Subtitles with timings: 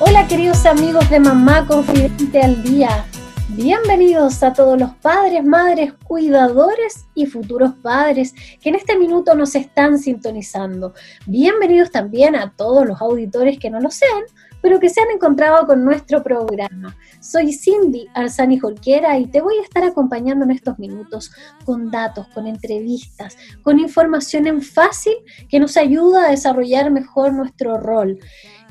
[0.00, 3.06] Hola queridos amigos de Mamá Confidente al Día.
[3.50, 9.54] Bienvenidos a todos los padres, madres, cuidadores y futuros padres que en este minuto nos
[9.54, 10.94] están sintonizando.
[11.26, 14.24] Bienvenidos también a todos los auditores que no lo sean,
[14.60, 16.96] pero que se han encontrado con nuestro programa.
[17.20, 21.30] Soy Cindy Arzani Jolquera y te voy a estar acompañando en estos minutos
[21.64, 25.14] con datos, con entrevistas, con información en fácil
[25.48, 28.18] que nos ayuda a desarrollar mejor nuestro rol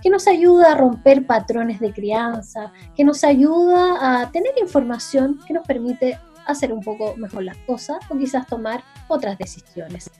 [0.04, 5.54] que nos ayuda a romper patrones de crianza, que nos ayuda a tener información que
[5.54, 10.12] nos permite hacer un poco mejor las cosas o quizás tomar otras decisiones.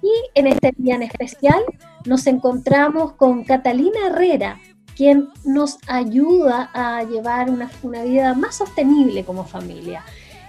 [0.00, 1.64] Y en este día en especial
[2.04, 4.60] nos encontramos con Catalina Herrera,
[4.94, 10.04] quien nos ayuda a llevar una, una vida más sostenible como familia.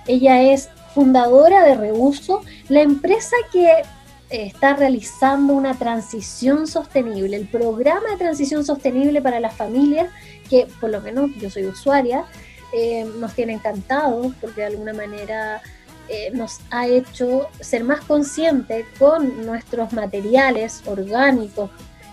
[0.06, 3.82] Ella es fundadora de Reuso, la empresa que
[4.30, 10.10] está realizando una transición sostenible, el programa de transición sostenible para las familias,
[10.50, 12.26] que por lo menos yo soy usuaria,
[12.74, 15.62] eh, nos tiene encantados porque de alguna manera
[16.10, 21.70] eh, nos ha hecho ser más conscientes con nuestros materiales orgánicos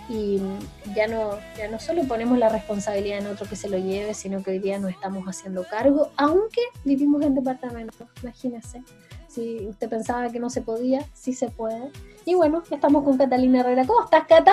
[0.08, 0.40] y
[0.94, 4.42] ya no, ya no solo ponemos la responsabilidad en otro que se lo lleve, sino
[4.42, 8.82] que hoy día nos estamos haciendo cargo, aunque vivimos en departamentos, imagínense.
[9.32, 11.90] Si usted pensaba que no se podía, sí se puede.
[12.26, 13.86] Y bueno, estamos con Catalina Herrera.
[13.86, 14.52] ¿Cómo estás, Cata?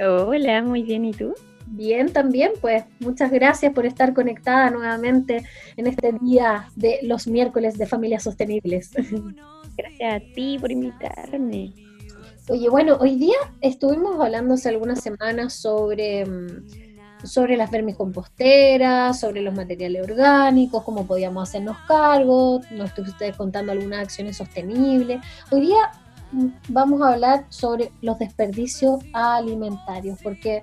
[0.00, 1.04] Hola, muy bien.
[1.04, 1.32] ¿Y tú?
[1.64, 5.44] Bien, también, pues muchas gracias por estar conectada nuevamente
[5.76, 8.90] en este día de los miércoles de Familias Sostenibles.
[9.76, 11.72] Gracias a ti por invitarme.
[12.48, 16.87] Oye, bueno, hoy día estuvimos hablando hace algunas semanas sobre mm,
[17.24, 23.72] sobre las vermicomposteras, sobre los materiales orgánicos, cómo podíamos hacernos cargo, nos estoy ustedes contando
[23.72, 25.20] algunas acciones sostenibles.
[25.50, 25.90] Hoy día
[26.32, 30.62] mm, vamos a hablar sobre los desperdicios alimentarios, porque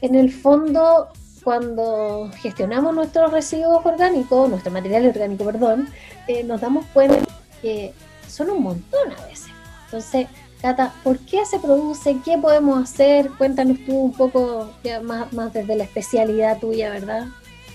[0.00, 1.08] en el fondo
[1.44, 5.88] cuando gestionamos nuestros residuos orgánicos, nuestro material orgánico, perdón,
[6.26, 7.18] eh, nos damos cuenta
[7.60, 7.92] que
[8.26, 9.48] son un montón a veces.
[9.84, 10.26] Entonces,
[10.64, 12.16] Cata, ¿por qué se produce?
[12.24, 13.28] ¿Qué podemos hacer?
[13.36, 17.26] Cuéntanos tú un poco más, más desde la especialidad tuya, ¿verdad?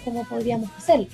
[0.04, 1.06] ¿Cómo podríamos hacerlo?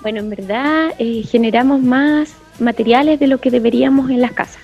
[0.00, 4.62] Bueno, en verdad eh, generamos más materiales de lo que deberíamos en las casas.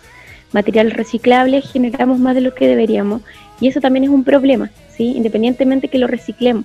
[0.52, 3.20] Material reciclable generamos más de lo que deberíamos.
[3.60, 5.12] Y eso también es un problema, ¿sí?
[5.18, 6.64] Independientemente que lo reciclemos,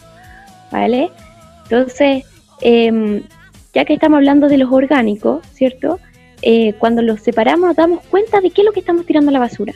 [0.71, 1.11] ¿vale?
[1.63, 2.23] Entonces,
[2.61, 3.21] em,
[3.73, 5.99] ya que estamos hablando de los orgánicos, ¿cierto?
[6.47, 9.39] Eh, cuando los separamos damos cuenta de qué es lo que estamos tirando a la
[9.39, 9.73] basura.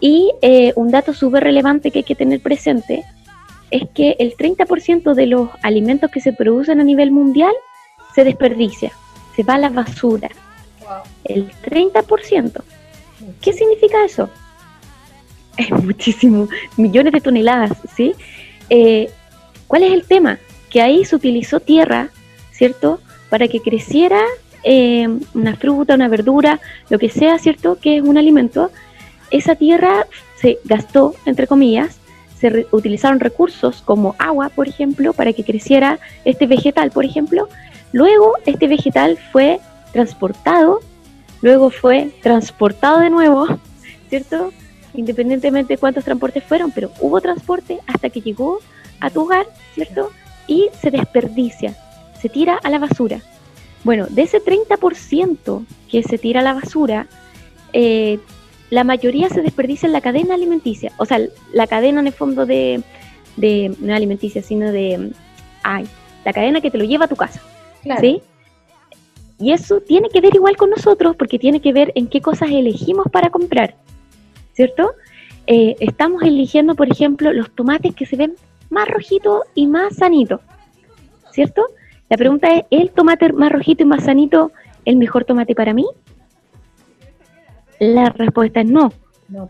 [0.00, 3.04] Y eh, un dato súper relevante que hay que tener presente
[3.70, 7.52] es que el 30% de los alimentos que se producen a nivel mundial
[8.14, 8.92] se desperdicia,
[9.36, 10.30] se va a la basura.
[11.22, 12.62] El 30%.
[13.42, 14.30] ¿Qué significa eso?
[15.58, 18.14] Es muchísimo, millones de toneladas, ¿sí?
[18.70, 19.10] Eh,
[19.66, 20.38] ¿Cuál es el tema?
[20.70, 22.08] Que ahí se utilizó tierra,
[22.52, 23.00] ¿cierto?
[23.28, 24.22] Para que creciera
[24.62, 27.78] eh, una fruta, una verdura, lo que sea, ¿cierto?
[27.80, 28.70] Que es un alimento,
[29.30, 30.06] esa tierra
[30.36, 31.98] se gastó, entre comillas,
[32.38, 37.48] se utilizaron recursos como agua, por ejemplo, para que creciera este vegetal, por ejemplo.
[37.92, 39.60] Luego este vegetal fue
[39.92, 40.80] transportado,
[41.42, 43.46] luego fue transportado de nuevo,
[44.08, 44.52] ¿cierto?
[44.94, 48.60] Independientemente de cuántos transportes fueron, pero hubo transporte hasta que llegó
[49.00, 50.10] a tu hogar, ¿cierto?
[50.46, 51.74] Y se desperdicia,
[52.20, 53.20] se tira a la basura.
[53.84, 57.06] Bueno, de ese 30% que se tira a la basura,
[57.72, 58.18] eh,
[58.68, 60.92] la mayoría se desperdicia en la cadena alimenticia.
[60.98, 61.18] O sea,
[61.52, 62.82] la cadena en el fondo de,
[63.36, 65.12] de no alimenticia, sino de,
[65.62, 65.86] ay,
[66.24, 67.40] la cadena que te lo lleva a tu casa.
[68.00, 68.22] ¿Sí?
[69.38, 72.50] Y eso tiene que ver igual con nosotros, porque tiene que ver en qué cosas
[72.50, 73.74] elegimos para comprar.
[74.52, 74.92] ¿Cierto?
[75.46, 78.34] Eh, estamos eligiendo, por ejemplo, los tomates que se ven
[78.68, 80.40] más rojitos y más sanitos.
[81.32, 81.64] ¿Cierto?
[82.10, 84.50] La pregunta es, ¿el tomate más rojito y más sanito
[84.84, 85.86] el mejor tomate para mí?
[87.78, 88.92] La respuesta es no,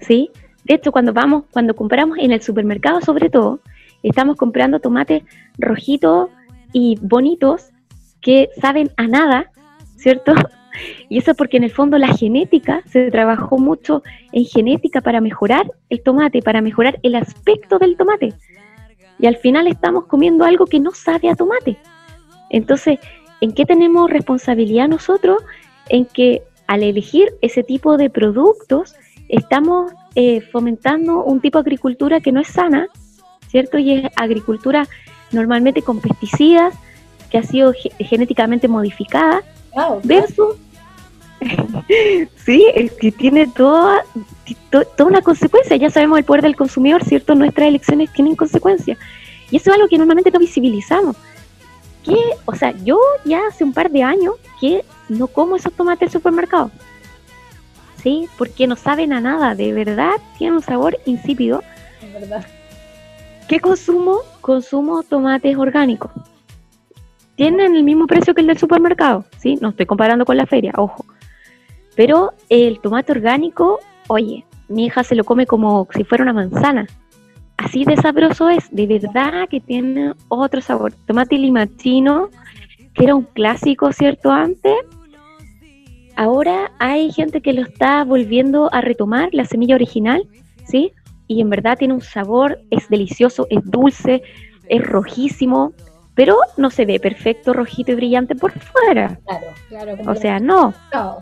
[0.02, 0.30] ¿sí?
[0.64, 3.60] De hecho, cuando vamos, cuando compramos en el supermercado sobre todo,
[4.02, 5.22] estamos comprando tomates
[5.56, 6.28] rojitos
[6.74, 7.70] y bonitos
[8.20, 9.50] que saben a nada,
[9.96, 10.34] ¿cierto?
[11.08, 15.68] Y eso porque en el fondo la genética, se trabajó mucho en genética para mejorar
[15.88, 18.32] el tomate, para mejorar el aspecto del tomate.
[19.18, 21.76] y al final estamos comiendo algo que no sabe a tomate.
[22.50, 22.98] Entonces,
[23.40, 25.42] ¿en qué tenemos responsabilidad nosotros?
[25.88, 28.94] En que al elegir ese tipo de productos,
[29.28, 32.88] estamos eh, fomentando un tipo de agricultura que no es sana,
[33.48, 33.78] ¿cierto?
[33.78, 34.86] Y es agricultura
[35.32, 36.74] normalmente con pesticidas,
[37.30, 39.42] que ha sido genéticamente modificada,
[40.02, 40.56] versus,
[42.44, 42.66] sí,
[43.00, 44.02] que tiene toda,
[44.70, 45.76] toda una consecuencia.
[45.76, 47.34] Ya sabemos el poder del consumidor, ¿cierto?
[47.34, 48.98] Nuestras elecciones tienen consecuencias.
[49.50, 51.16] Y eso es algo que normalmente no visibilizamos.
[52.04, 52.16] Que,
[52.46, 56.10] o sea, yo ya hace un par de años que no como esos tomates del
[56.10, 56.70] supermercado.
[58.02, 58.28] ¿Sí?
[58.38, 61.62] Porque no saben a nada, de verdad tienen un sabor insípido.
[62.12, 62.46] verdad.
[63.48, 64.18] ¿Qué consumo?
[64.40, 66.10] Consumo tomates orgánicos.
[67.34, 69.58] Tienen el mismo precio que el del supermercado, ¿sí?
[69.60, 71.04] No estoy comparando con la feria, ojo.
[71.96, 76.86] Pero el tomate orgánico, oye, mi hija se lo come como si fuera una manzana.
[77.60, 80.94] Así de sabroso es, de verdad que tiene otro sabor.
[81.06, 82.30] Tomate limachino,
[82.94, 84.30] que era un clásico, ¿cierto?
[84.30, 84.76] Antes.
[86.16, 90.26] Ahora hay gente que lo está volviendo a retomar, la semilla original,
[90.66, 90.94] ¿sí?
[91.26, 94.22] Y en verdad tiene un sabor, es delicioso, es dulce,
[94.66, 95.74] es rojísimo,
[96.14, 99.18] pero no se ve perfecto, rojito y brillante por fuera.
[99.26, 100.10] Claro, claro.
[100.10, 100.72] O sea, no.
[100.94, 101.18] no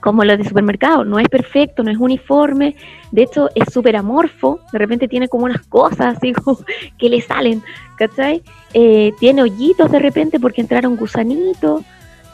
[0.00, 2.76] como los de supermercado, no es perfecto, no es uniforme,
[3.12, 6.32] de hecho es súper amorfo, de repente tiene como unas cosas así
[6.98, 7.62] que le salen,
[7.96, 8.42] ¿cachai?
[8.74, 11.82] Eh, tiene hoyitos de repente porque entraron gusanitos.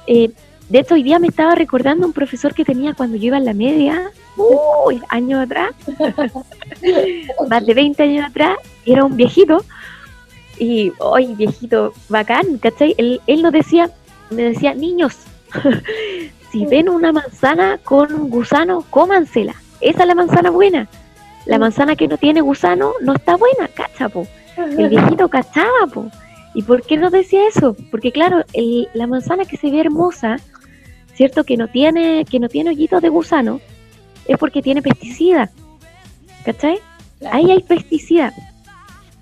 [0.06, 0.30] Eh,
[0.68, 3.44] de hecho, hoy día me estaba recordando un profesor que tenía cuando yo iba en
[3.44, 5.70] la media, uy, años atrás,
[7.48, 9.64] más de 20 años atrás, era un viejito,
[10.58, 12.94] y hoy viejito bacán, ¿cachai?
[12.98, 13.90] Él, él nos decía,
[14.30, 15.16] me decía, niños,
[16.56, 19.54] si ven una manzana con gusano, cómansela.
[19.82, 20.88] Esa es la manzana buena.
[21.44, 24.10] La manzana que no tiene gusano no está buena, cacha,
[24.56, 26.10] El viejito cachaba, po.
[26.54, 27.76] ¿Y por qué no decía eso?
[27.90, 28.42] Porque claro,
[28.94, 30.36] la manzana que se ve hermosa,
[31.12, 31.44] ¿cierto?
[31.44, 33.60] Que no tiene, que no tiene hoyitos de gusano,
[34.26, 35.50] es porque tiene pesticida.
[36.42, 36.78] ¿Cachai?
[37.30, 38.32] Ahí hay pesticida.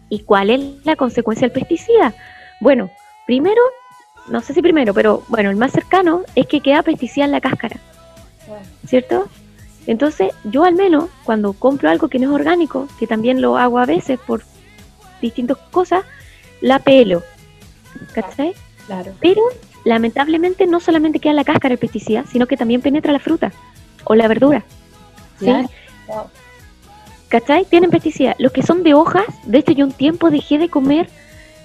[0.09, 2.15] ¿Y cuál es la consecuencia del pesticida?
[2.61, 2.91] Bueno,
[3.27, 3.61] primero
[4.27, 7.41] no sé si primero, pero bueno, el más cercano es que queda pesticida en la
[7.41, 7.77] cáscara.
[8.87, 9.29] ¿Cierto?
[9.87, 13.79] Entonces, yo al menos, cuando compro algo que no es orgánico, que también lo hago
[13.79, 14.43] a veces por
[15.21, 16.05] distintas cosas,
[16.61, 17.23] la pelo.
[18.13, 18.55] ¿Cachai?
[18.87, 19.13] Claro.
[19.21, 19.43] Pero,
[19.85, 23.53] lamentablemente, no solamente queda en la cáscara el pesticida, sino que también penetra la fruta
[24.05, 24.65] o la verdura.
[25.39, 25.51] ¿Sí?
[27.29, 27.65] ¿Cachai?
[27.65, 28.37] Tienen pesticida.
[28.39, 31.09] Los que son de hojas, de hecho, yo un tiempo dejé de comer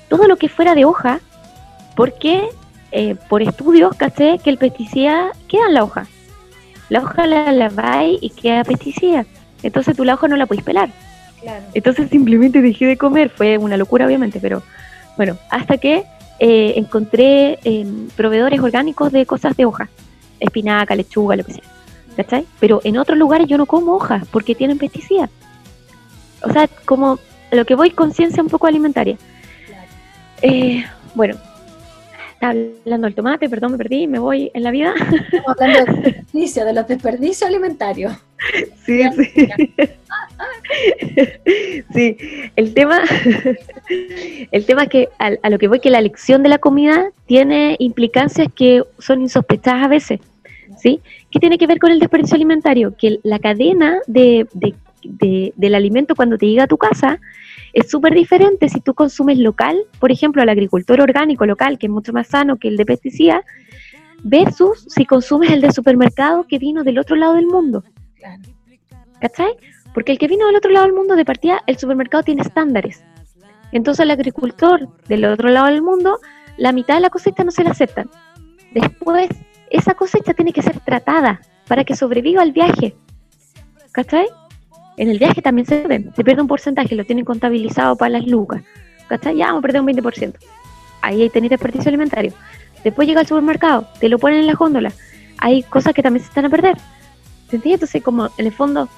[0.09, 1.19] todo lo que fuera de hoja
[1.99, 2.47] porque
[2.93, 6.07] eh, por estudios caché que el pesticida queda en la hoja.
[6.87, 9.25] La hoja la laváis y queda pesticida.
[9.63, 10.91] Entonces tú la hoja no la podéis pelar.
[11.73, 13.29] Entonces simplemente dejé de comer.
[13.29, 14.63] Fue una locura, obviamente, pero
[15.17, 16.05] bueno, hasta que
[16.39, 19.89] eh, encontré em, proveedores orgánicos de cosas de hoja.
[20.39, 21.65] Espinaca, lechuga, lo que sea.
[22.15, 22.45] ¿Cachai?
[22.61, 25.29] Pero en otros lugares yo no como hojas porque tienen pesticidas.
[26.43, 27.19] O sea, como
[27.51, 29.17] lo que voy conciencia un poco alimentaria.
[30.41, 31.35] Eh, bueno,
[32.39, 32.53] estaba
[32.86, 34.94] hablando del tomate, perdón, me perdí, me voy en la vida.
[34.95, 38.13] Estamos hablando de desperdicio, de los desperdicios alimentarios.
[38.86, 39.50] Sí, sí.
[41.94, 42.18] sí,
[42.56, 43.01] el tema,
[44.51, 47.75] el tema es que a, lo que voy que la elección de la comida tiene
[47.77, 50.21] implicancias que son insospechadas a veces,
[50.78, 51.02] ¿sí?
[51.31, 52.95] ¿Qué tiene que ver con el desperdicio alimentario?
[52.97, 54.47] Que la cadena de,
[55.03, 57.19] del alimento cuando te llega a tu casa
[57.73, 61.91] es súper diferente si tú consumes local, por ejemplo, el agricultor orgánico local, que es
[61.91, 63.44] mucho más sano que el de pesticida,
[64.23, 67.83] versus si consumes el de supermercado que vino del otro lado del mundo.
[69.21, 69.56] ¿Cachai?
[69.94, 73.03] Porque el que vino del otro lado del mundo, de partida, el supermercado tiene estándares.
[73.71, 76.19] Entonces el agricultor del otro lado del mundo,
[76.57, 78.09] la mitad de la cosecha no se la aceptan.
[78.73, 79.29] Después,
[79.69, 82.95] esa cosecha tiene que ser tratada para que sobreviva al viaje.
[83.91, 84.27] ¿Cachai?
[84.99, 88.27] En el viaje también se ven, se pierde un porcentaje, lo tienen contabilizado para las
[88.27, 88.61] lucas.
[89.07, 89.37] ¿Cachai?
[89.37, 90.33] Ya vamos a perder un 20%.
[91.01, 92.33] Ahí tenéis desperdicio alimentario.
[92.83, 94.91] Después llega al supermercado, te lo ponen en la góndola.
[95.37, 96.75] Hay cosas que también se están a perder.
[97.49, 97.75] ¿Se entiende?
[97.75, 98.89] Entonces, como en el fondo,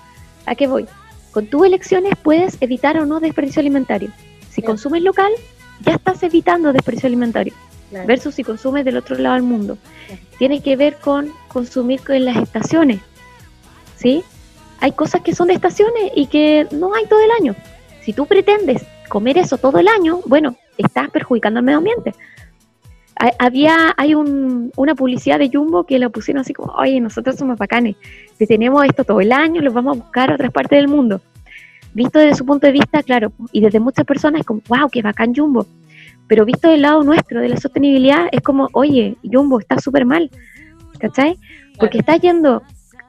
[0.48, 0.88] ¿a qué voy?
[1.30, 4.10] Con tus elecciones puedes evitar o no desperdicio alimentario.
[4.50, 5.32] Si consumes local,
[5.86, 7.54] ya estás evitando desperdicio alimentario.
[8.08, 9.78] Versus si consumes del otro lado del mundo.
[10.40, 13.02] Tiene que ver con consumir en las estaciones.
[13.98, 14.24] ¿Sí?
[14.82, 17.56] Hay cosas que son de estaciones y que no hay todo el año.
[18.02, 22.14] Si tú pretendes comer eso todo el año, bueno, estás perjudicando al medio ambiente.
[23.38, 27.96] había, hay una publicidad de Jumbo que la pusieron así como, oye, nosotros somos bacanes,
[28.38, 31.22] si tenemos esto todo el año, los vamos a buscar a otras partes del mundo.
[31.94, 35.04] visto desde su punto de vista, claro, y desde muchas personas es como, wow, qué
[35.04, 35.68] bacán Jumbo.
[36.28, 40.32] Pero visto del lado nuestro, de la sostenibilidad, es como, oye, Jumbo está súper mal,
[40.98, 41.38] ¿cachai?
[41.78, 42.64] Porque está yendo,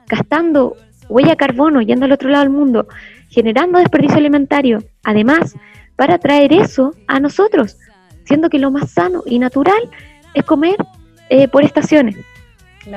[0.09, 0.77] gastando
[1.09, 2.87] huella carbono, yendo al otro lado del mundo,
[3.29, 5.55] generando desperdicio alimentario, además,
[5.97, 7.77] para traer eso a nosotros,
[8.25, 9.91] siendo que lo más sano y natural
[10.35, 10.77] es comer
[11.29, 12.17] eh, por estaciones.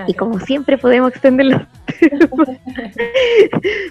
[0.07, 1.67] Y como siempre podemos extenderlo.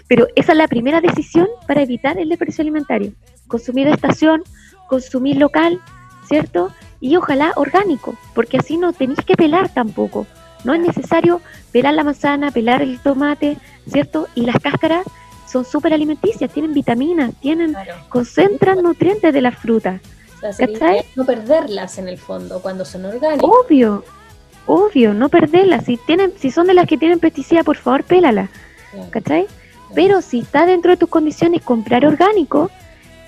[0.09, 3.13] Pero esa es la primera decisión para evitar el desperdicio alimentario.
[3.47, 4.43] Consumir de estación,
[4.89, 5.81] consumir local,
[6.27, 6.73] ¿cierto?
[7.01, 10.27] Y ojalá orgánico, porque así no tenéis que pelar tampoco.
[10.65, 11.41] No es necesario
[11.73, 13.57] pelar la manzana, pelar el tomate,
[13.87, 14.27] ¿cierto?
[14.35, 15.07] Y las cáscaras
[15.51, 17.77] son súper alimenticias, tienen vitaminas, tienen,
[18.09, 20.01] concentran nutrientes de la fruta.
[21.15, 23.43] no perderlas en el fondo cuando son orgánicas.
[23.43, 24.05] Obvio,
[24.67, 25.85] obvio, no perderlas.
[25.85, 28.49] Si tienen, si son de las que tienen pesticida, por favor, pélala.
[29.11, 29.47] ¿Cachai?
[29.95, 32.71] Pero si está dentro de tus condiciones comprar orgánico,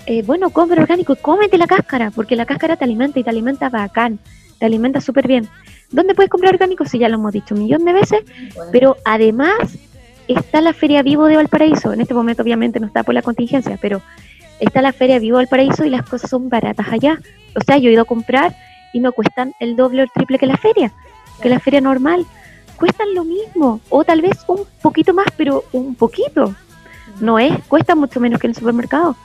[0.05, 3.29] eh, bueno, compra orgánico y cómete la cáscara, porque la cáscara te alimenta y te
[3.29, 4.19] alimenta bacán,
[4.59, 5.47] te alimenta súper bien.
[5.91, 6.85] ¿Dónde puedes comprar orgánico?
[6.85, 8.21] Si ya lo hemos dicho un millón de veces,
[8.71, 9.77] pero además
[10.27, 11.93] está la Feria Vivo de Valparaíso.
[11.93, 14.01] En este momento obviamente no está por la contingencia, pero
[14.59, 17.19] está la Feria Vivo de Valparaíso y las cosas son baratas allá.
[17.55, 18.55] O sea, yo he ido a comprar
[18.93, 20.91] y no cuestan el doble o el triple que la feria,
[21.41, 22.25] que la feria normal.
[22.77, 26.53] Cuestan lo mismo, o tal vez un poquito más, pero un poquito.
[27.19, 29.15] No es, cuesta mucho menos que en el supermercado.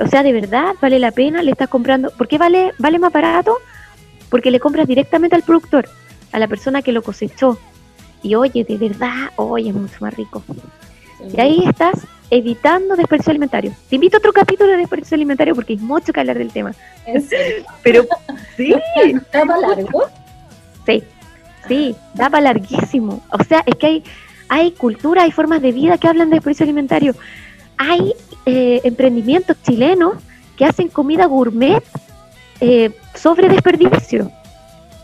[0.00, 2.10] O sea, de verdad vale la pena, le estás comprando.
[2.10, 3.58] ¿Por qué vale, vale más barato?
[4.30, 5.88] Porque le compras directamente al productor,
[6.32, 7.58] a la persona que lo cosechó.
[8.22, 10.42] Y oye, de verdad, oye, es mucho más rico.
[11.32, 13.72] Y ahí estás evitando desperdicio alimentario.
[13.88, 16.72] Te invito a otro capítulo de desperdicio alimentario porque hay mucho que hablar del tema.
[17.82, 18.04] Pero
[18.56, 18.74] sí.
[19.32, 20.04] ¿Da para largo?
[20.86, 21.02] Sí,
[21.68, 23.22] sí, da para larguísimo.
[23.30, 24.04] O sea, es que hay,
[24.48, 27.14] hay cultura, hay formas de vida que hablan de desperdicio alimentario.
[27.78, 28.14] Hay
[28.44, 30.14] eh, emprendimientos chilenos
[30.56, 31.82] que hacen comida gourmet
[32.60, 34.30] eh, sobre desperdicio.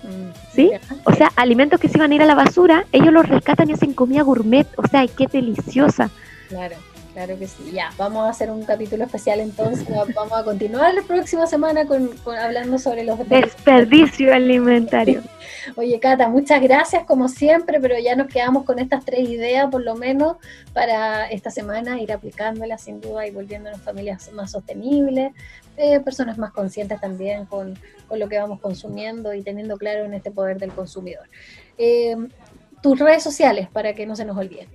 [0.02, 0.70] Mm, ¿Sí?
[1.04, 3.72] O sea, alimentos que se iban a ir a la basura, ellos los rescatan y
[3.72, 4.66] hacen comida gourmet.
[4.76, 6.10] O sea, qué deliciosa.
[6.48, 6.76] Claro.
[7.12, 7.72] Claro que sí.
[7.72, 9.86] Ya, vamos a hacer un capítulo especial entonces.
[10.14, 15.22] vamos a continuar la próxima semana con, hablando sobre los desperdicio alimentario.
[15.76, 19.82] Oye, Cata, muchas gracias como siempre, pero ya nos quedamos con estas tres ideas por
[19.82, 20.36] lo menos
[20.72, 25.32] para esta semana ir aplicándolas sin duda y volviéndonos familias más sostenibles,
[25.76, 27.78] eh, personas más conscientes también con,
[28.10, 31.26] lo que vamos consumiendo y teniendo claro en este poder del consumidor.
[31.78, 32.14] Eh,
[32.82, 34.68] tus redes sociales para que no se nos olviden.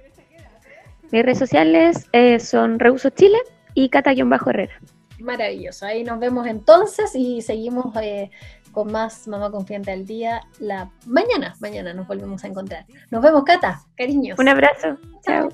[1.11, 3.37] Mis redes sociales eh, son Reuso Chile
[3.73, 4.73] y Cata-Herrera.
[5.19, 5.85] Maravilloso.
[5.85, 8.29] Ahí nos vemos entonces y seguimos eh,
[8.71, 11.55] con más Mamá Confiante al Día la mañana.
[11.59, 12.85] Mañana nos volvemos a encontrar.
[13.09, 13.81] Nos vemos, Cata.
[13.95, 14.37] Cariños.
[14.37, 14.97] Un abrazo.
[15.25, 15.49] Chao.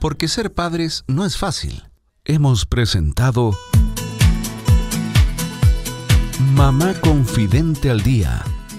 [0.00, 1.84] Porque ser padres no es fácil.
[2.24, 3.52] Hemos presentado
[6.54, 8.44] Mamá Confidente al Día